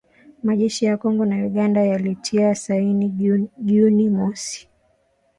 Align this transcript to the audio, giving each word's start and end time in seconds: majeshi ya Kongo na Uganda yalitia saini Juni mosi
majeshi 0.43 0.85
ya 0.85 0.97
Kongo 0.97 1.25
na 1.25 1.35
Uganda 1.45 1.83
yalitia 1.83 2.55
saini 2.55 3.09
Juni 3.57 4.09
mosi 4.09 4.67